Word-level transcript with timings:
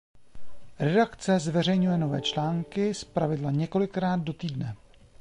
Redakce 0.79 1.39
zveřejňuje 1.39 1.97
nové 1.97 2.21
články 2.21 2.93
zpravidla 2.93 3.51
několikrát 3.51 4.19
do 4.19 4.33
týdne. 4.33 4.75